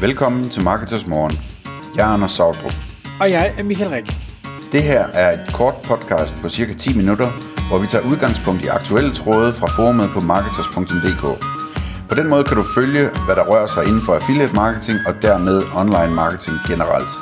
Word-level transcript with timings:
Velkommen 0.00 0.50
til 0.50 0.62
Marketers 0.62 1.06
Morgen. 1.06 1.32
Jeg 1.96 2.08
er 2.08 2.12
Anders 2.14 2.32
Sautrup. 2.32 2.72
Og 3.20 3.30
jeg 3.30 3.54
er 3.58 3.62
Michael 3.62 3.90
Rik. 3.90 4.06
Det 4.72 4.82
her 4.82 5.06
er 5.06 5.32
et 5.32 5.54
kort 5.54 5.74
podcast 5.84 6.34
på 6.42 6.48
cirka 6.48 6.72
10 6.72 6.96
minutter, 6.96 7.28
hvor 7.68 7.78
vi 7.78 7.86
tager 7.86 8.04
udgangspunkt 8.10 8.64
i 8.64 8.66
aktuelle 8.66 9.14
tråde 9.14 9.52
fra 9.52 9.66
forumet 9.66 10.08
på 10.14 10.20
marketers.dk. 10.20 11.24
På 12.08 12.14
den 12.14 12.28
måde 12.28 12.44
kan 12.44 12.56
du 12.56 12.64
følge, 12.74 13.02
hvad 13.26 13.36
der 13.36 13.44
rører 13.50 13.66
sig 13.66 13.84
inden 13.88 14.02
for 14.06 14.14
affiliate 14.14 14.54
marketing 14.54 14.98
og 15.08 15.14
dermed 15.22 15.62
online 15.74 16.14
marketing 16.14 16.56
generelt. 16.70 17.12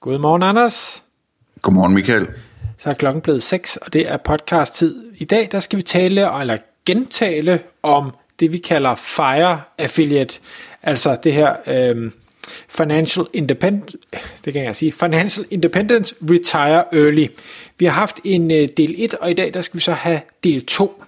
Godmorgen, 0.00 0.42
Anders. 0.42 1.04
Godmorgen, 1.62 1.94
Michael. 1.94 2.26
Så 2.78 2.90
er 2.90 2.94
klokken 2.94 3.22
blevet 3.22 3.42
6, 3.42 3.76
og 3.76 3.92
det 3.92 4.12
er 4.12 4.16
podcast-tid. 4.16 4.92
I 5.16 5.24
dag 5.24 5.48
der 5.52 5.60
skal 5.60 5.76
vi 5.76 5.82
tale, 5.82 6.40
eller 6.40 6.56
gentale, 6.86 7.60
om 7.82 8.12
det, 8.40 8.52
vi 8.52 8.58
kalder 8.58 8.94
FIRE 8.94 9.60
Affiliate. 9.78 10.40
Altså 10.82 11.16
det 11.24 11.32
her 11.32 11.54
øh, 11.66 12.10
Financial 12.68 13.26
Independence, 13.34 13.98
det 14.44 14.52
kan 14.52 14.64
jeg 14.64 14.76
sige, 14.76 14.92
Financial 14.92 15.46
Independence 15.50 16.14
Retire 16.22 16.84
Early. 16.92 17.26
Vi 17.78 17.84
har 17.84 17.92
haft 17.92 18.20
en 18.24 18.50
øh, 18.50 18.68
del 18.76 18.94
1, 18.98 19.14
og 19.14 19.30
i 19.30 19.34
dag 19.34 19.54
der 19.54 19.62
skal 19.62 19.78
vi 19.78 19.82
så 19.82 19.92
have 19.92 20.20
del 20.44 20.66
2. 20.66 21.02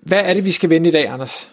Hvad 0.00 0.20
er 0.24 0.34
det, 0.34 0.44
vi 0.44 0.50
skal 0.52 0.70
vende 0.70 0.88
i 0.88 0.92
dag, 0.92 1.08
Anders? 1.08 1.50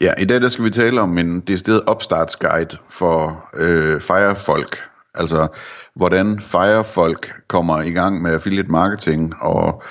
Ja, 0.00 0.12
i 0.18 0.24
dag 0.24 0.40
der 0.40 0.48
skal 0.48 0.64
vi 0.64 0.70
tale 0.70 1.00
om 1.00 1.18
en 1.18 1.40
decideret 1.40 1.82
opstartsguide 1.86 2.76
for 2.88 3.48
øh, 3.54 4.00
FIRE-folk. 4.00 4.82
Altså, 5.14 5.48
hvordan 5.94 6.40
FIRE-folk 6.40 7.32
kommer 7.48 7.82
i 7.82 7.90
gang 7.90 8.22
med 8.22 8.32
affiliate 8.32 8.70
marketing, 8.70 9.34
og 9.40 9.82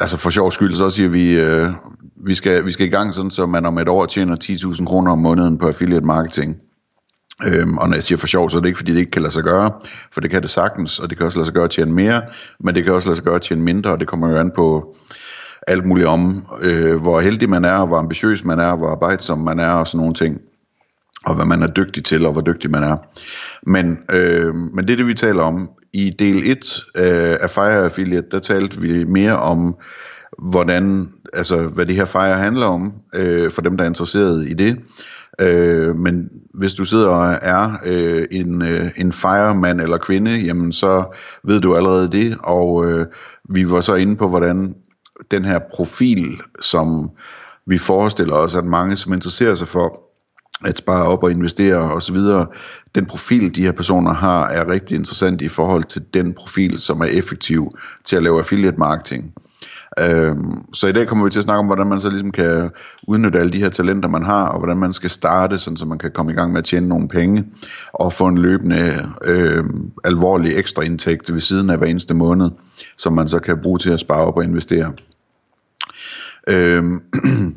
altså 0.00 0.16
for 0.16 0.30
sjov 0.30 0.50
skyld, 0.50 0.72
så 0.72 0.90
siger 0.90 1.08
vi, 1.08 1.40
øh, 1.40 1.72
vi, 2.26 2.34
skal, 2.34 2.64
vi 2.64 2.72
skal 2.72 2.86
i 2.86 2.90
gang 2.90 3.14
sådan, 3.14 3.30
så 3.30 3.46
man 3.46 3.66
om 3.66 3.78
et 3.78 3.88
år 3.88 4.06
tjener 4.06 4.36
10.000 4.44 4.84
kroner 4.84 5.12
om 5.12 5.18
måneden 5.18 5.58
på 5.58 5.66
affiliate 5.66 6.06
marketing. 6.06 6.56
Øhm, 7.44 7.78
og 7.78 7.88
når 7.88 7.96
jeg 7.96 8.02
siger 8.02 8.18
for 8.18 8.26
sjov, 8.26 8.50
så 8.50 8.56
er 8.56 8.60
det 8.60 8.68
ikke 8.68 8.78
fordi, 8.78 8.92
det 8.92 8.98
ikke 8.98 9.10
kan 9.10 9.22
lade 9.22 9.32
sig 9.32 9.44
gøre, 9.44 9.70
for 10.12 10.20
det 10.20 10.30
kan 10.30 10.42
det 10.42 10.50
sagtens, 10.50 10.98
og 10.98 11.10
det 11.10 11.18
kan 11.18 11.26
også 11.26 11.38
lade 11.38 11.46
sig 11.46 11.54
gøre 11.54 11.64
at 11.64 11.70
tjene 11.70 11.92
mere, 11.92 12.22
men 12.60 12.74
det 12.74 12.84
kan 12.84 12.92
også 12.92 13.08
lade 13.08 13.16
sig 13.16 13.24
gøre 13.24 13.34
at 13.34 13.42
tjene 13.42 13.62
mindre, 13.62 13.90
og 13.90 14.00
det 14.00 14.08
kommer 14.08 14.28
jo 14.28 14.36
an 14.36 14.50
på 14.56 14.94
alt 15.66 15.84
muligt 15.86 16.06
om, 16.06 16.46
øh, 16.60 16.96
hvor 16.96 17.20
heldig 17.20 17.50
man 17.50 17.64
er, 17.64 17.86
hvor 17.86 17.96
ambitiøs 17.96 18.44
man 18.44 18.60
er, 18.60 18.76
hvor 18.76 18.88
arbejdsom 18.88 19.38
man 19.38 19.58
er, 19.58 19.70
og 19.70 19.86
sådan 19.86 19.98
nogle 19.98 20.14
ting 20.14 20.40
og 21.24 21.34
hvad 21.34 21.44
man 21.44 21.62
er 21.62 21.66
dygtig 21.66 22.04
til, 22.04 22.26
og 22.26 22.32
hvor 22.32 22.40
dygtig 22.40 22.70
man 22.70 22.82
er. 22.82 22.96
Men, 23.62 23.98
øh, 24.10 24.54
men 24.54 24.84
det 24.84 24.92
er 24.92 24.96
det, 24.96 25.06
vi 25.06 25.14
taler 25.14 25.42
om. 25.42 25.70
I 25.92 26.10
del 26.18 26.50
1 26.50 26.84
øh, 26.94 27.36
af 27.40 27.50
Fire 27.50 27.84
Affiliate, 27.84 28.26
der 28.30 28.38
talte 28.38 28.80
vi 28.80 29.04
mere 29.04 29.38
om, 29.38 29.76
hvordan, 30.38 31.08
altså, 31.32 31.68
hvad 31.68 31.86
det 31.86 31.96
her 31.96 32.04
Fire 32.04 32.38
handler 32.38 32.66
om, 32.66 32.92
øh, 33.14 33.50
for 33.50 33.62
dem, 33.62 33.76
der 33.76 33.84
er 33.84 33.88
interesseret 33.88 34.48
i 34.48 34.54
det. 34.54 34.78
Øh, 35.40 35.96
men 35.96 36.28
hvis 36.54 36.74
du 36.74 36.84
sidder 36.84 37.08
og 37.08 37.38
er 37.42 37.78
øh, 37.84 38.26
en, 38.30 38.62
øh, 38.62 38.90
en 38.96 39.12
firemand 39.12 39.80
eller 39.80 39.98
kvinde, 39.98 40.30
jamen 40.30 40.72
så 40.72 41.16
ved 41.44 41.60
du 41.60 41.74
allerede 41.74 42.12
det, 42.12 42.36
og 42.42 42.86
øh, 42.86 43.06
vi 43.48 43.70
var 43.70 43.80
så 43.80 43.94
inde 43.94 44.16
på, 44.16 44.28
hvordan 44.28 44.74
den 45.30 45.44
her 45.44 45.58
profil, 45.74 46.40
som 46.60 47.10
vi 47.66 47.78
forestiller 47.78 48.34
os, 48.34 48.54
at 48.54 48.64
mange, 48.64 48.96
som 48.96 49.12
interesserer 49.12 49.54
sig 49.54 49.68
for, 49.68 50.00
at 50.64 50.78
spare 50.78 51.04
op 51.04 51.22
og 51.22 51.30
investere 51.30 51.76
osv. 51.76 52.16
Den 52.94 53.06
profil, 53.06 53.56
de 53.56 53.62
her 53.62 53.72
personer 53.72 54.14
har, 54.14 54.46
er 54.46 54.68
rigtig 54.68 54.94
interessant 54.94 55.42
i 55.42 55.48
forhold 55.48 55.84
til 55.84 56.04
den 56.14 56.34
profil, 56.34 56.78
som 56.78 57.00
er 57.00 57.04
effektiv 57.04 57.78
til 58.04 58.16
at 58.16 58.22
lave 58.22 58.38
affiliate 58.38 58.76
marketing. 58.76 59.34
Øhm, 60.00 60.74
så 60.74 60.86
i 60.86 60.92
dag 60.92 61.06
kommer 61.06 61.24
vi 61.24 61.30
til 61.30 61.38
at 61.38 61.44
snakke 61.44 61.58
om, 61.58 61.66
hvordan 61.66 61.86
man 61.86 62.00
så 62.00 62.10
ligesom 62.10 62.32
kan 62.32 62.70
udnytte 63.02 63.38
alle 63.38 63.50
de 63.50 63.58
her 63.58 63.68
talenter, 63.68 64.08
man 64.08 64.24
har, 64.24 64.46
og 64.46 64.58
hvordan 64.58 64.76
man 64.76 64.92
skal 64.92 65.10
starte, 65.10 65.58
sådan 65.58 65.76
så 65.76 65.86
man 65.86 65.98
kan 65.98 66.10
komme 66.10 66.32
i 66.32 66.34
gang 66.34 66.52
med 66.52 66.58
at 66.58 66.64
tjene 66.64 66.88
nogle 66.88 67.08
penge, 67.08 67.44
og 67.92 68.12
få 68.12 68.26
en 68.26 68.38
løbende 68.38 69.12
øh, 69.24 69.64
alvorlig 70.04 70.56
ekstra 70.56 70.82
indtægt 70.82 71.32
ved 71.32 71.40
siden 71.40 71.70
af 71.70 71.78
hver 71.78 71.86
eneste 71.86 72.14
måned, 72.14 72.50
som 72.96 73.12
man 73.12 73.28
så 73.28 73.38
kan 73.38 73.58
bruge 73.62 73.78
til 73.78 73.90
at 73.90 74.00
spare 74.00 74.24
op 74.24 74.36
og 74.36 74.44
investere. 74.44 74.92
Øhm, 76.48 77.02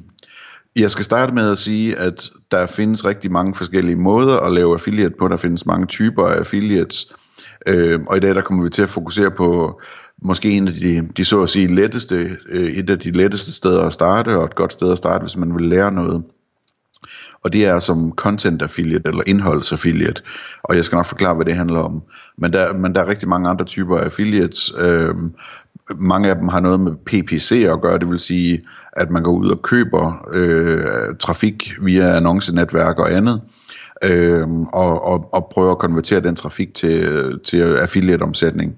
Jeg 0.76 0.92
skal 0.92 1.06
starte 1.06 1.34
med 1.34 1.52
at 1.52 1.58
sige, 1.58 1.98
at 1.98 2.30
der 2.52 2.66
findes 2.66 3.06
rigtig 3.06 3.32
mange 3.32 3.56
forskellige 3.56 3.96
måder 3.96 4.40
at 4.40 4.52
lave 4.52 4.74
affiliate 4.74 5.16
på. 5.20 5.28
Der 5.28 5.38
findes 5.38 5.66
mange 5.66 5.86
typer 5.86 6.28
af 6.28 6.40
affiliates. 6.40 7.14
Øh, 7.68 8.00
og 8.08 8.18
i 8.18 8.20
dag 8.20 8.36
der 8.36 8.42
kommer 8.42 8.64
vi 8.64 8.70
til 8.70 8.82
at 8.82 8.90
fokusere 8.90 9.32
på 9.32 9.82
måske 10.22 10.52
en 10.52 10.68
af 10.68 10.74
de, 10.74 11.08
de 11.18 11.26
så 11.26 11.42
at 11.42 11.50
sige 11.50 11.76
letteste, 11.76 12.38
øh, 12.50 12.72
et 12.72 12.90
af 12.90 13.00
de 13.00 13.12
letteste 13.12 13.54
steder 13.54 13.82
at 13.82 13.94
starte, 13.94 14.38
og 14.38 14.46
et 14.46 14.56
godt 14.56 14.74
sted 14.74 14.92
at 14.92 14.98
starte, 14.98 15.22
hvis 15.22 15.38
man 15.38 15.56
vil 15.56 15.66
lære 15.66 15.92
noget. 15.92 16.24
Og 17.44 17.54
det 17.54 17.66
er 17.66 17.80
som 17.80 18.14
content 18.16 18.62
affiliate 18.62 19.10
eller 19.10 19.24
indholdsaffiliate. 19.28 20.22
Og 20.64 20.76
jeg 20.76 20.86
skal 20.86 20.96
nok 20.96 21.06
forklare, 21.06 21.36
hvad 21.36 21.46
det 21.46 21.56
handler 21.56 21.80
om. 21.80 22.04
Men 22.38 22.54
der, 22.54 22.74
men 22.74 22.96
der 22.96 23.02
er 23.02 23.08
rigtig 23.08 23.30
mange 23.30 23.50
andre 23.50 23.66
typer 23.66 23.98
af 23.98 24.04
affiliates. 24.04 24.74
Øh, 24.80 25.16
mange 25.96 26.30
af 26.30 26.36
dem 26.36 26.48
har 26.48 26.60
noget 26.60 26.80
med 26.80 26.92
PPC 27.06 27.52
at 27.52 27.82
gøre, 27.82 28.00
det 28.00 28.10
vil 28.10 28.20
sige, 28.20 28.62
at 28.94 29.10
man 29.10 29.24
går 29.24 29.32
ud 29.32 29.50
og 29.50 29.62
køber 29.62 30.28
øh, 30.34 30.84
trafik 31.20 31.74
via 31.82 32.18
annoncenetværk 32.18 33.00
og 33.00 33.14
andet, 33.14 33.42
øh, 34.04 34.50
og, 34.50 35.04
og, 35.04 35.34
og 35.34 35.50
prøver 35.52 35.72
at 35.72 35.80
konvertere 35.80 36.20
den 36.20 36.36
trafik 36.36 36.74
til, 36.74 37.40
til 37.44 37.62
affiliate-omsætning. 37.62 38.76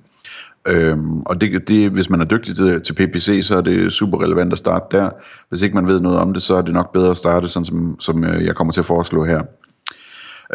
Øhm, 0.68 1.22
og 1.22 1.42
det, 1.42 1.68
det, 1.68 1.90
hvis 1.90 2.10
man 2.10 2.22
er 2.22 2.26
dygtig 2.26 2.56
til, 2.56 2.82
til 2.82 2.94
PPC, 2.94 3.40
så 3.44 3.58
er 3.58 3.62
det 3.62 3.94
super 3.94 4.24
relevant 4.24 4.52
at 4.52 4.58
starte 4.58 4.98
der. 4.98 5.10
Hvis 5.50 5.62
ikke 5.62 5.76
man 5.76 5.88
ved 5.88 6.00
noget 6.00 6.18
om 6.18 6.34
det, 6.34 6.44
så 6.44 6.56
er 6.56 6.62
det 6.62 6.74
nok 6.74 6.94
bedre 6.94 7.12
at 7.12 7.18
starte, 7.18 7.48
sådan 7.48 7.66
som, 7.66 8.00
som 8.00 8.24
øh, 8.24 8.46
jeg 8.46 8.56
kommer 8.56 8.74
til 8.74 8.82
at 8.82 8.86
foreslå 8.86 9.26
her. 9.26 9.42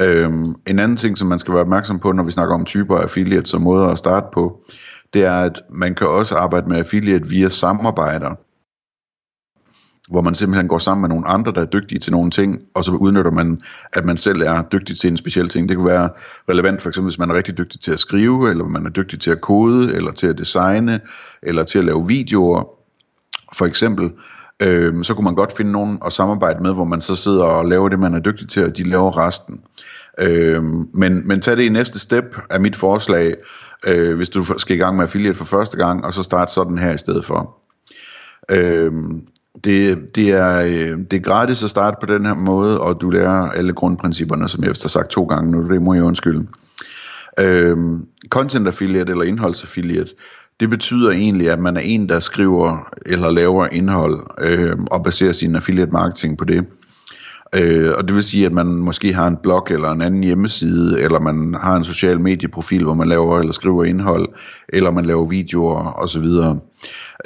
Øhm, 0.01 0.55
en 0.67 0.79
anden 0.79 0.97
ting, 0.97 1.19
som 1.19 1.29
man 1.29 1.39
skal 1.39 1.55
være 1.55 1.61
opmærksom 1.61 1.99
på, 1.99 2.13
når 2.13 2.23
vi 2.23 2.31
snakker 2.31 2.55
om 2.55 2.65
typer 2.65 2.97
af 2.97 3.03
affiliates 3.03 3.55
og 3.55 3.61
måder 3.61 3.87
at 3.87 3.99
starte 3.99 4.27
på, 4.33 4.61
det 5.15 5.25
er, 5.25 5.41
at 5.41 5.63
man 5.71 5.95
kan 5.95 6.07
også 6.09 6.37
arbejde 6.37 6.69
med 6.69 6.79
affiliate 6.79 7.29
via 7.29 7.49
samarbejder, 7.49 8.35
hvor 10.11 10.21
man 10.21 10.35
simpelthen 10.35 10.69
går 10.69 10.79
sammen 10.79 11.01
med 11.01 11.09
nogle 11.09 11.29
andre, 11.29 11.53
der 11.53 11.61
er 11.61 11.67
dygtige 11.67 11.99
til 11.99 12.13
nogle 12.13 12.31
ting, 12.31 12.61
og 12.75 12.85
så 12.85 12.93
udnytter 12.93 13.31
man, 13.31 13.61
at 13.93 14.05
man 14.05 14.17
selv 14.17 14.43
er 14.43 14.63
dygtig 14.63 14.99
til 14.99 15.11
en 15.11 15.17
speciel 15.17 15.49
ting. 15.49 15.69
Det 15.69 15.77
kan 15.77 15.87
være 15.87 16.09
relevant 16.49 16.83
for 16.83 16.89
eksempel, 16.89 17.11
hvis 17.11 17.19
man 17.19 17.31
er 17.31 17.35
rigtig 17.35 17.59
dygtig 17.59 17.81
til 17.81 17.93
at 17.93 18.01
skrive, 18.01 18.51
eller 18.51 18.65
man 18.65 18.87
er 18.87 18.91
dygtig 18.91 19.21
til 19.21 19.31
at 19.31 19.41
kode, 19.41 19.95
eller 19.95 20.13
til 20.13 20.27
at 20.27 20.39
designe, 20.39 21.01
eller 21.43 21.65
til 21.65 21.79
at 21.79 21.85
lave 21.85 22.07
videoer, 22.07 22.65
for 23.53 23.67
eksempel. 23.67 24.11
Øh, 24.63 25.05
så 25.05 25.15
kunne 25.15 25.25
man 25.25 25.35
godt 25.35 25.57
finde 25.57 25.73
nogen 25.73 25.99
at 26.07 26.13
samarbejde 26.13 26.63
med, 26.63 26.75
hvor 26.75 26.85
man 26.85 27.01
så 27.01 27.17
sidder 27.17 27.45
og 27.45 27.65
laver 27.69 27.89
det, 27.89 27.99
man 27.99 28.15
er 28.15 28.19
dygtig 28.19 28.49
til, 28.49 28.65
og 28.65 28.77
de 28.77 28.83
laver 28.83 29.19
resten. 29.19 29.61
Øh, 30.19 30.65
men, 30.95 31.29
men 31.29 31.41
tag 31.41 31.57
det 31.57 31.63
i 31.63 31.69
næste 31.69 31.99
step 31.99 32.37
af 32.51 32.61
mit 32.61 32.77
forslag, 32.77 33.35
øh, 33.87 34.17
hvis 34.17 34.31
du 34.31 34.43
skal 34.59 34.77
i 34.77 34.79
gang 34.79 34.97
med 34.97 35.05
affiliate 35.05 35.35
for 35.35 35.45
første 35.45 35.77
gang, 35.77 36.05
og 36.05 36.15
så 36.15 36.23
starte 36.23 36.53
sådan 36.53 36.79
her 36.79 36.95
i 36.95 36.99
stedet 36.99 37.25
for. 37.25 37.57
Øhm, 38.51 39.23
det, 39.65 39.99
det, 40.15 40.31
er, 40.31 40.61
øh, 40.61 40.99
det 41.11 41.13
er 41.13 41.23
gratis 41.23 41.65
at 41.65 41.71
starte 41.71 41.97
på 42.01 42.07
den 42.07 42.27
her 42.27 42.35
måde, 42.35 42.81
og 42.81 43.01
du 43.01 43.11
lærer 43.11 43.51
alle 43.51 43.73
grundprincipperne, 43.73 44.49
som 44.49 44.63
jeg 44.63 44.69
har 44.69 44.89
sagt 44.89 45.11
to 45.11 45.25
gange 45.25 45.51
nu, 45.51 45.69
det 45.69 45.83
må 45.83 45.95
jeg 45.95 46.03
undskylde. 46.03 46.47
Øh, 47.41 47.77
content 48.29 48.67
affiliate 48.67 49.13
eller 49.13 49.25
indholdsaffiliate, 49.25 50.11
det 50.61 50.71
betyder 50.71 51.11
egentlig, 51.11 51.51
at 51.51 51.59
man 51.59 51.77
er 51.77 51.81
en, 51.81 52.09
der 52.09 52.21
skriver 52.21 52.89
eller 53.07 53.31
laver 53.31 53.67
indhold 53.73 54.27
øh, 54.41 54.77
og 54.91 55.05
baserer 55.05 55.33
sin 55.33 55.57
affiliate 55.57 55.93
marketing 55.93 56.39
på 56.39 56.45
det. 56.45 56.65
Øh, 57.55 57.93
og 57.97 58.09
det 58.09 58.15
vil 58.15 58.23
sige, 58.23 58.47
at 58.47 58.53
man 58.53 58.67
måske 58.67 59.15
har 59.15 59.27
en 59.27 59.37
blog 59.43 59.67
eller 59.71 59.91
en 59.91 60.03
anden 60.03 60.25
hjemmeside, 60.25 61.01
eller 61.01 61.21
man 61.21 61.57
har 61.61 61.77
en 61.77 61.85
social 61.85 62.21
medieprofil, 62.21 62.85
hvor 62.85 62.95
man 62.95 63.09
laver 63.09 63.39
eller 63.39 63.53
skriver 63.53 63.85
indhold, 63.85 64.29
eller 64.69 64.91
man 64.91 65.05
laver 65.05 65.25
videoer 65.25 66.03
osv. 66.03 66.27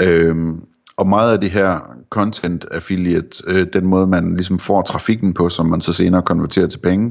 Øh, 0.00 0.36
og 0.96 1.08
meget 1.08 1.32
af 1.32 1.40
det 1.40 1.50
her 1.50 1.80
content 2.10 2.64
affiliate, 2.70 3.42
øh, 3.46 3.66
den 3.72 3.86
måde 3.86 4.06
man 4.06 4.34
ligesom 4.34 4.58
får 4.58 4.82
trafikken 4.82 5.34
på, 5.34 5.48
som 5.48 5.66
man 5.66 5.80
så 5.80 5.92
senere 5.92 6.22
konverterer 6.22 6.66
til 6.66 6.78
penge, 6.78 7.10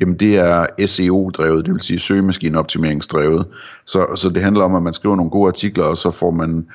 jamen 0.00 0.16
det 0.16 0.38
er 0.38 0.66
SEO-drevet, 0.86 1.66
det 1.66 1.74
vil 1.74 1.82
sige 1.82 1.98
søgemaskineoptimeringsdrevet. 1.98 3.46
Så, 3.86 4.06
så 4.14 4.28
det 4.28 4.42
handler 4.42 4.64
om, 4.64 4.74
at 4.74 4.82
man 4.82 4.92
skriver 4.92 5.16
nogle 5.16 5.30
gode 5.30 5.48
artikler, 5.48 5.84
og 5.84 5.96
så 5.96 6.10
får 6.10 6.30
man 6.30 6.66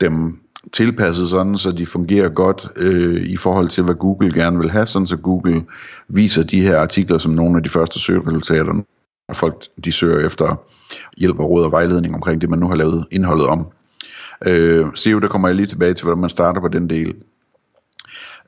dem 0.00 0.38
tilpasset 0.72 1.28
sådan, 1.28 1.58
så 1.58 1.72
de 1.72 1.86
fungerer 1.86 2.28
godt 2.28 2.68
øh, 2.76 3.26
i 3.26 3.36
forhold 3.36 3.68
til, 3.68 3.84
hvad 3.84 3.94
Google 3.94 4.32
gerne 4.34 4.58
vil 4.58 4.70
have, 4.70 4.86
sådan 4.86 5.06
så 5.06 5.16
Google 5.16 5.64
viser 6.08 6.42
de 6.42 6.60
her 6.60 6.78
artikler 6.78 7.18
som 7.18 7.32
nogle 7.32 7.56
af 7.56 7.62
de 7.62 7.68
første 7.68 8.00
søgeresultater, 8.00 8.72
når 9.28 9.34
folk 9.34 9.64
de 9.84 9.92
søger 9.92 10.26
efter 10.26 10.56
hjælp 11.18 11.38
og 11.38 11.50
råd 11.50 11.64
og 11.64 11.72
vejledning 11.72 12.14
omkring 12.14 12.40
det, 12.40 12.50
man 12.50 12.58
nu 12.58 12.68
har 12.68 12.74
lavet 12.74 13.06
indholdet 13.10 13.46
om. 13.46 13.66
Øh, 14.46 14.86
SEO, 14.94 15.18
der 15.18 15.28
kommer 15.28 15.48
jeg 15.48 15.54
lige 15.54 15.66
tilbage 15.66 15.94
til, 15.94 16.04
hvordan 16.04 16.20
man 16.20 16.30
starter 16.30 16.60
på 16.60 16.68
den 16.68 16.90
del. 16.90 17.14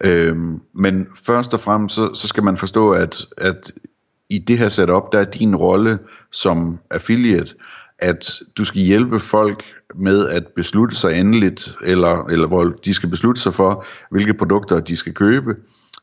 Øh, 0.04 0.36
men 0.74 1.06
først 1.26 1.54
og 1.54 1.60
fremmest, 1.60 1.94
så, 1.94 2.14
så 2.14 2.28
skal 2.28 2.42
man 2.42 2.56
forstå, 2.56 2.90
at, 2.90 3.26
at 3.36 3.72
i 4.30 4.38
det 4.38 4.58
her 4.58 4.68
setup, 4.68 5.12
der 5.12 5.18
er 5.18 5.24
din 5.24 5.56
rolle 5.56 5.98
som 6.32 6.78
affiliate, 6.90 7.54
at 7.98 8.30
du 8.58 8.64
skal 8.64 8.80
hjælpe 8.80 9.20
folk 9.20 9.64
med 9.94 10.28
at 10.28 10.46
beslutte 10.46 10.96
sig 10.96 11.20
endeligt, 11.20 11.76
eller, 11.84 12.24
eller 12.24 12.46
hvor 12.46 12.64
de 12.64 12.94
skal 12.94 13.08
beslutte 13.08 13.40
sig 13.40 13.54
for, 13.54 13.84
hvilke 14.10 14.34
produkter 14.34 14.80
de 14.80 14.96
skal 14.96 15.14
købe, 15.14 15.56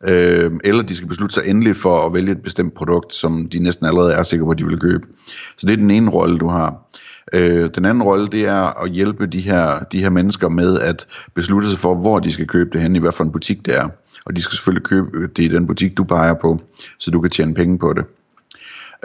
øh, 0.04 0.52
eller 0.64 0.84
de 0.84 0.96
skal 0.96 1.08
beslutte 1.08 1.34
sig 1.34 1.44
endeligt 1.48 1.78
for 1.78 2.06
at 2.06 2.14
vælge 2.14 2.32
et 2.32 2.44
bestemt 2.44 2.74
produkt, 2.74 3.14
som 3.14 3.50
de 3.50 3.60
næsten 3.60 3.86
allerede 3.86 4.14
er 4.14 4.24
sikre 4.24 4.46
på, 4.46 4.52
at 4.52 4.58
de 4.58 4.66
vil 4.66 4.80
købe. 4.80 5.08
Så 5.58 5.68
det 5.68 5.74
er 5.74 5.78
den 5.78 5.92
ene 5.92 6.12
rolle, 6.12 6.38
du 6.38 6.48
har. 6.48 6.92
Øh, 7.34 7.70
den 7.76 7.86
anden 7.86 8.04
rolle, 8.04 8.28
det 8.28 8.46
er 8.46 8.84
at 8.84 8.92
hjælpe 8.92 9.26
de 9.26 9.42
her, 9.42 9.80
de 9.80 10.00
her 10.00 10.10
mennesker 10.10 10.50
med 10.50 10.80
at 10.80 11.08
beslutte 11.34 11.70
sig 11.70 11.80
for, 11.80 11.96
hvor 11.96 12.20
de 12.20 12.32
skal 12.32 12.48
købe 12.48 12.70
det 12.74 12.82
hen, 12.82 12.96
i 12.96 13.00
hvad 13.00 13.12
for 13.12 13.24
en 13.24 13.32
butik 13.32 13.66
det 13.66 13.76
er. 13.78 13.88
Og 14.26 14.36
de 14.36 14.42
skal 14.42 14.56
selvfølgelig 14.56 14.84
købe 14.84 15.28
det 15.28 15.44
i 15.44 15.48
den 15.48 15.68
butik, 15.68 15.98
du 15.98 16.04
peger 16.04 16.34
på, 16.34 16.62
så 17.00 17.12
du 17.12 17.22
kan 17.22 17.32
tjene 17.32 17.54
penge 17.54 17.80
på 17.80 17.94
det. 17.94 18.06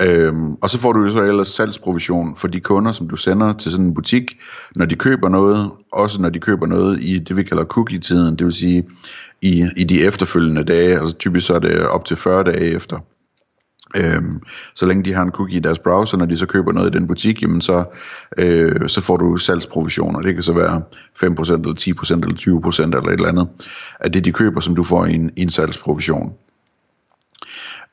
Øhm, 0.00 0.54
og 0.54 0.70
så 0.70 0.78
får 0.78 0.92
du 0.92 1.02
jo 1.02 1.08
så 1.08 1.22
ellers 1.22 1.48
salgsprovision 1.48 2.36
for 2.36 2.48
de 2.48 2.60
kunder, 2.60 2.92
som 2.92 3.08
du 3.08 3.16
sender 3.16 3.52
til 3.52 3.70
sådan 3.70 3.86
en 3.86 3.94
butik, 3.94 4.38
når 4.76 4.84
de 4.84 4.94
køber 4.94 5.28
noget, 5.28 5.70
også 5.92 6.22
når 6.22 6.28
de 6.28 6.38
køber 6.38 6.66
noget 6.66 7.04
i 7.04 7.18
det, 7.18 7.36
vi 7.36 7.42
kalder 7.42 7.64
cookie-tiden, 7.64 8.36
det 8.36 8.44
vil 8.44 8.54
sige 8.54 8.84
i, 9.42 9.64
i 9.76 9.84
de 9.84 10.02
efterfølgende 10.02 10.64
dage, 10.64 11.00
altså 11.00 11.16
typisk 11.16 11.46
så 11.46 11.54
er 11.54 11.58
det 11.58 11.86
op 11.86 12.04
til 12.04 12.16
40 12.16 12.44
dage 12.44 12.74
efter. 12.74 12.98
Øhm, 13.96 14.42
så 14.74 14.86
længe 14.86 15.04
de 15.04 15.12
har 15.12 15.22
en 15.22 15.30
cookie 15.30 15.56
i 15.56 15.60
deres 15.60 15.78
browser, 15.78 16.16
når 16.16 16.26
de 16.26 16.36
så 16.36 16.46
køber 16.46 16.72
noget 16.72 16.94
i 16.94 16.98
den 16.98 17.06
butik, 17.06 17.42
jamen 17.42 17.60
så, 17.60 17.84
øh, 18.38 18.88
så 18.88 19.00
får 19.00 19.16
du 19.16 19.36
salgsprovisioner. 19.36 20.20
Det 20.20 20.34
kan 20.34 20.42
så 20.42 20.52
være 20.52 20.82
5% 21.14 21.52
eller 21.52 21.74
10% 21.74 22.22
eller 22.22 22.36
20% 22.36 22.82
eller 22.82 23.08
et 23.08 23.12
eller 23.12 23.28
andet 23.28 23.48
af 24.00 24.12
det, 24.12 24.24
de 24.24 24.32
køber, 24.32 24.60
som 24.60 24.74
du 24.74 24.84
får 24.84 25.06
i 25.06 25.14
en, 25.14 25.30
i 25.36 25.42
en 25.42 25.50
salgsprovision. 25.50 26.32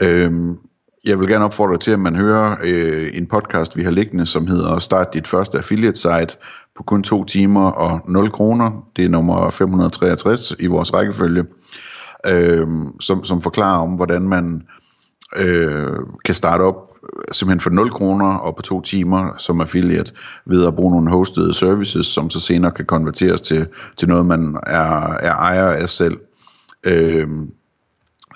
Øhm, 0.02 0.58
jeg 1.06 1.20
vil 1.20 1.28
gerne 1.28 1.46
opfordre 1.46 1.78
til, 1.78 1.92
at 1.92 2.00
man 2.00 2.16
hører 2.16 2.56
øh, 2.64 3.10
en 3.14 3.28
podcast, 3.28 3.78
vi 3.78 3.84
har 3.84 3.92
liggende, 3.92 4.26
som 4.26 4.48
hedder 4.48 4.80
Start 4.80 5.14
dit 5.14 5.28
første 5.28 5.58
affiliate 5.58 6.00
site 6.00 6.38
på 6.76 6.84
kun 6.84 7.04
to 7.04 7.24
timer 7.24 7.72
og 7.72 8.02
0 8.08 8.32
kroner. 8.32 8.88
Det 8.96 9.06
er 9.06 9.10
nummer 9.10 9.50
563 9.50 10.54
i 10.60 10.66
vores 10.66 10.94
rækkefølge, 10.94 11.46
øh, 12.28 12.68
som, 13.00 13.24
som 13.24 13.42
forklarer 13.42 13.82
om, 13.82 13.90
hvordan 13.90 14.22
man 14.22 14.64
øh, 15.36 15.98
kan 16.26 16.36
starte 16.36 16.62
op 16.62 16.98
øh, 17.04 17.24
simpelthen 17.32 17.60
for 17.60 17.70
0 17.70 17.92
kroner 17.92 18.36
og 18.36 18.56
på 18.56 18.62
to 18.62 18.82
timer 18.82 19.34
som 19.38 19.62
affiliate 19.62 20.14
ved 20.46 20.68
at 20.68 20.76
bruge 20.76 20.92
nogle 20.92 21.10
hosted 21.10 21.54
services, 21.54 22.06
som 22.06 22.30
så 22.30 22.40
senere 22.40 22.72
kan 22.72 22.86
konverteres 22.86 23.42
til, 23.42 23.68
til 23.98 24.08
noget, 24.08 24.26
man 24.26 24.58
er, 24.68 25.14
er 25.14 25.34
ejer 25.34 25.68
af 25.68 25.90
selv. 25.90 26.18
Øh, 26.86 27.28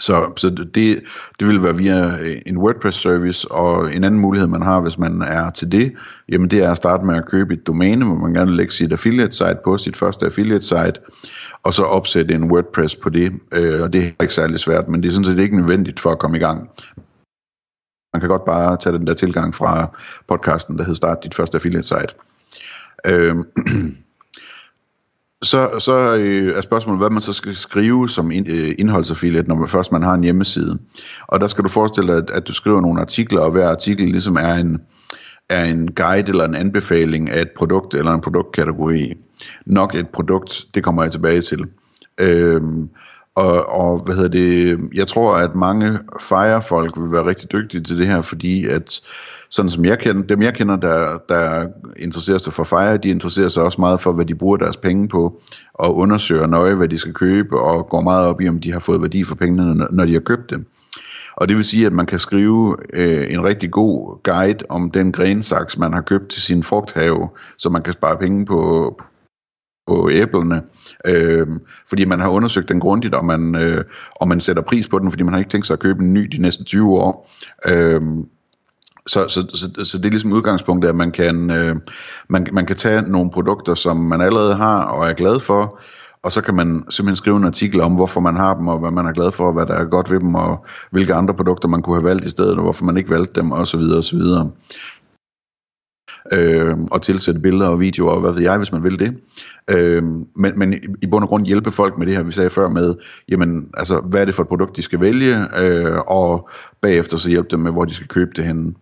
så, 0.02 0.32
så 0.38 0.50
det, 0.50 1.04
det 1.40 1.48
vil 1.48 1.64
være 1.64 1.78
via 1.78 2.18
øh, 2.18 2.42
en 2.46 2.58
WordPress-service, 2.58 3.52
og 3.52 3.96
en 3.96 4.04
anden 4.04 4.20
mulighed, 4.20 4.48
man 4.48 4.62
har, 4.62 4.80
hvis 4.80 4.98
man 4.98 5.22
er 5.22 5.50
til 5.50 5.72
det, 5.72 5.94
jamen 6.30 6.50
det 6.50 6.60
er 6.60 6.72
at 6.72 6.78
starte 6.78 7.06
med 7.06 7.16
at 7.16 7.28
købe 7.28 7.54
et 7.54 7.68
domæne, 7.68 8.06
hvor 8.06 8.16
man 8.16 8.34
gerne 8.34 8.48
vil 8.48 8.58
lægge 8.58 8.74
sit 8.74 8.92
affiliate-site 8.92 9.58
på, 9.64 9.78
sit 9.78 9.98
første 9.98 10.26
affiliate-site, 10.26 10.94
og 11.64 11.74
så 11.74 11.84
opsætte 11.84 12.36
en 12.36 12.52
WordPress 12.52 12.96
på 12.96 13.10
det, 13.10 13.34
øh, 13.54 13.82
og 13.82 13.94
det 13.94 14.04
er 14.04 14.24
ikke 14.24 14.34
særlig 14.34 14.60
svært, 14.60 14.88
men 14.88 15.04
det 15.04 15.10
er 15.10 15.14
sådan 15.14 15.26
set 15.26 15.40
ikke 15.40 15.58
nødvendigt 15.58 16.00
for 16.00 16.12
at 16.12 16.20
komme 16.20 16.38
i 16.38 16.40
gang. 16.40 16.70
Man 18.14 18.20
kan 18.20 18.30
godt 18.30 18.46
bare 18.46 18.78
tage 18.78 18.98
den 18.98 19.08
der 19.08 19.14
tilgang 19.14 19.56
fra 19.56 19.98
podcasten, 20.28 20.78
der 20.78 20.84
hedder 20.84 20.96
Start 20.96 21.24
dit 21.24 21.36
første 21.36 21.56
affiliate-site. 21.56 22.14
Øh, 23.06 23.36
så, 25.44 25.80
så 25.80 26.16
øh, 26.16 26.58
er 26.58 26.62
spørgsmålet, 26.62 27.00
hvad 27.00 27.10
man 27.10 27.22
så 27.22 27.34
skal 27.34 27.56
skrive 27.56 28.10
som 28.10 28.32
ind, 28.32 28.48
øh, 28.50 28.76
indholdsaffiliate, 28.80 29.48
når 29.48 29.56
man 29.56 29.68
først 29.68 29.92
man 29.92 30.04
har 30.04 30.14
en 30.14 30.24
hjemmeside. 30.24 30.80
Og 31.28 31.40
der 31.40 31.48
skal 31.48 31.64
du 31.64 31.70
forestille 31.70 32.08
dig, 32.08 32.18
at, 32.18 32.30
at 32.30 32.48
du 32.48 32.54
skriver 32.54 32.82
nogle 32.82 33.02
artikler, 33.02 33.42
og 33.42 33.52
hver 33.52 33.70
artikel 33.70 34.08
ligesom 34.08 34.36
er 34.36 34.54
en, 34.54 34.82
er 35.50 35.66
en 35.66 35.92
guide 35.92 36.30
eller 36.30 36.46
en 36.46 36.56
anbefaling 36.56 37.30
af 37.30 37.42
et 37.42 37.52
produkt 37.58 37.94
eller 37.94 38.12
en 38.12 38.22
produktkategori. 38.22 39.14
Nok 39.66 39.96
et 39.96 40.10
produkt, 40.10 40.66
det 40.74 40.84
kommer 40.84 41.04
jeg 41.04 41.12
tilbage 41.12 41.42
til. 41.42 41.66
Øhm, 42.20 42.90
og, 43.36 43.70
og 43.70 44.00
hvad 44.00 44.16
hedder 44.16 44.30
det, 44.30 44.80
jeg 44.94 45.08
tror, 45.08 45.36
at 45.36 45.56
mange 45.56 46.00
firefolk 46.20 46.98
vil 46.98 47.12
være 47.12 47.26
rigtig 47.26 47.52
dygtige 47.52 47.84
til 47.84 47.98
det 47.98 48.08
her, 48.08 48.22
fordi 48.22 48.68
at 48.68 49.02
sådan 49.50 49.70
som 49.70 49.86
jeg 49.86 50.00
kender, 50.00 50.24
dem 50.24 50.42
jeg 50.42 50.54
kender, 50.54 50.76
der, 50.76 51.18
der 51.30 51.68
interesserer 51.98 52.38
sig 52.38 52.54
for 52.54 52.64
Fire, 52.64 52.98
de 52.98 53.10
interesserer 53.10 53.50
sig 53.50 53.64
også 53.64 53.82
meget 53.82 54.02
for, 54.02 54.12
hvad 54.12 54.26
de 54.26 54.36
bruger 54.36 54.58
deres 54.58 54.78
penge 54.78 55.08
på, 55.08 55.42
og 55.74 55.96
undersøger 55.96 56.48
nøje, 56.48 56.76
hvad 56.76 56.88
de 56.88 56.98
skal 56.98 57.14
købe, 57.14 57.60
og 57.60 57.90
går 57.90 58.02
meget 58.02 58.28
op 58.28 58.42
i, 58.42 58.50
om 58.50 58.60
de 58.60 58.72
har 58.72 58.80
fået 58.80 59.02
værdi 59.02 59.24
for 59.24 59.36
pengene, 59.36 59.88
når 59.92 60.06
de 60.06 60.14
har 60.14 60.20
købt 60.20 60.50
dem. 60.50 60.66
Og 61.36 61.48
det 61.48 61.56
vil 61.56 61.64
sige, 61.64 61.86
at 61.86 61.94
man 61.94 62.06
kan 62.06 62.20
skrive 62.20 62.78
øh, 62.94 63.34
en 63.34 63.44
rigtig 63.44 63.72
god 63.72 64.24
guide 64.24 64.66
om 64.70 64.92
den 64.92 65.12
grensaks, 65.12 65.78
man 65.78 65.94
har 65.94 66.02
købt 66.02 66.30
til 66.30 66.42
sin 66.42 66.64
frugthave, 66.64 67.30
så 67.58 67.70
man 67.70 67.82
kan 67.82 67.94
spare 67.94 68.18
penge 68.18 68.46
på, 68.46 69.02
på 69.92 70.10
æblerne, 70.12 70.62
øh, 71.06 71.48
fordi 71.90 72.06
man 72.06 72.20
har 72.20 72.30
undersøgt 72.30 72.70
den 72.70 72.80
grundigt, 72.80 73.16
og 73.16 73.26
man, 73.26 73.56
øh, 73.56 73.84
og 74.16 74.28
man 74.28 74.40
sætter 74.40 74.62
pris 74.62 74.88
på 74.88 75.00
den, 75.00 75.12
fordi 75.12 75.24
man 75.24 75.34
har 75.34 75.40
ikke 75.40 75.50
tænkt 75.50 75.68
sig 75.68 75.74
at 75.74 75.80
købe 75.80 76.04
en 76.04 76.14
ny 76.14 76.24
de 76.24 76.42
næste 76.42 76.64
20 76.64 76.92
år. 76.92 77.30
Øh, 77.66 78.02
så, 79.08 79.28
så, 79.28 79.48
så, 79.54 79.86
så 79.86 79.98
det 79.98 80.06
er 80.06 80.10
ligesom 80.10 80.34
udgangspunktet, 80.34 80.90
at 80.90 80.96
man 80.96 81.12
kan, 81.12 81.50
øh, 81.50 81.76
man, 82.28 82.48
man 82.54 82.66
kan 82.66 82.76
tage 82.76 83.02
nogle 83.02 83.32
produkter, 83.32 83.76
som 83.76 83.98
man 83.98 84.22
allerede 84.22 84.56
har 84.56 84.84
og 84.84 85.10
er 85.10 85.14
glad 85.14 85.40
for, 85.40 85.80
og 86.24 86.32
så 86.32 86.42
kan 86.42 86.56
man 86.56 86.86
simpelthen 86.90 87.16
skrive 87.16 87.38
en 87.38 87.46
artikel 87.46 87.82
om, 87.82 87.96
hvorfor 87.96 88.20
man 88.20 88.36
har 88.36 88.54
dem, 88.54 88.68
og 88.68 88.80
hvad 88.80 88.92
man 88.92 89.06
er 89.06 89.12
glad 89.12 89.32
for, 89.32 89.48
og 89.48 89.54
hvad 89.54 89.66
der 89.66 89.74
er 89.74 89.86
godt 89.86 90.12
ved 90.12 90.20
dem, 90.20 90.36
og 90.36 90.66
hvilke 90.92 91.14
andre 91.14 91.34
produkter 91.34 91.68
man 91.68 91.82
kunne 91.82 91.96
have 91.96 92.10
valgt 92.10 92.26
i 92.26 92.30
stedet, 92.30 92.56
og 92.56 92.64
hvorfor 92.64 92.86
man 92.86 92.98
ikke 92.98 93.10
valgte 93.10 93.42
dem, 93.42 93.52
osv. 93.52 93.82
osv. 93.98 94.20
Øh, 96.32 96.78
og 96.92 97.02
tilsætte 97.02 97.40
billeder 97.40 97.68
og 97.68 97.80
videoer, 97.80 98.12
og 98.12 98.22
hvad 98.22 98.32
ved 98.32 98.42
jeg, 98.42 98.58
hvis 98.58 98.72
man 98.72 98.84
vil 98.84 99.00
det. 99.00 99.18
Øh, 99.70 100.04
men, 100.36 100.52
men 100.56 100.74
i 101.02 101.08
bund 101.08 101.24
og 101.24 101.30
grund 101.30 101.46
hjælpe 101.46 101.72
folk 101.72 101.98
med 101.98 102.08
det 102.08 102.16
her, 102.16 102.24
vi 102.24 102.32
sagde 102.32 102.50
før 102.50 102.70
med, 102.70 102.96
jamen, 103.30 103.70
altså, 103.78 104.00
hvad 104.00 104.22
er 104.22 104.26
det 104.26 104.36
for 104.36 104.44
et 104.44 104.50
produkt, 104.50 104.78
de 104.78 104.82
skal 104.82 105.02
vælge, 105.02 105.46
øh, 105.58 105.98
og 105.98 106.50
bagefter 106.82 107.18
så 107.18 107.30
hjælpe 107.30 107.50
dem 107.52 107.60
med, 107.60 107.72
hvor 107.72 107.86
de 107.86 107.94
skal 107.94 108.08
købe 108.08 108.32
det 108.36 108.46
henne. 108.46 108.74